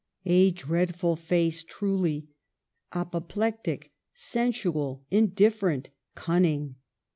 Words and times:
A 0.25 0.49
dreadful 0.49 1.15
face 1.15 1.63
truly,— 1.63 2.27
apoplectic, 3.01 3.91
sensual, 4.15 5.03
indifferent, 5.11 5.91
cunning. 6.15 6.73